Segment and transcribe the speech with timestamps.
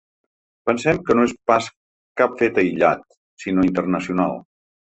[0.69, 1.69] Pensem que no és pas
[2.21, 3.07] cap fet aïllat,
[3.45, 4.39] sinó internacional.